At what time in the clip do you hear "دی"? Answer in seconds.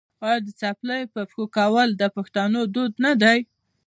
3.21-3.39